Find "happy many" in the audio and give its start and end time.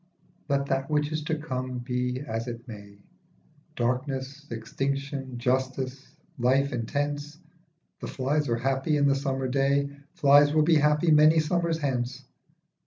10.77-11.39